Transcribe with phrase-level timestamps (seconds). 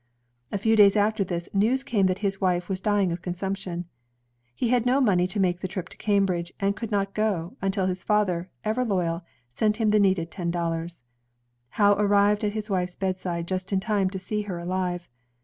[0.51, 3.83] A few days after this, news came that his wife was dying of corisimiption.
[4.55, 7.85] He had no money to make the trip to Cambridge, and could not go, until
[7.85, 11.03] his father— ever loyal— sent him the needed ten dollars.
[11.77, 15.07] Howe arrived at his wife's bedside just in time to see her alive.